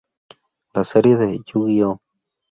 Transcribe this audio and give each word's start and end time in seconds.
La 0.73 0.83
serie 0.83 1.15
de 1.15 1.37
"Yu-Gi-Oh! 1.53 1.99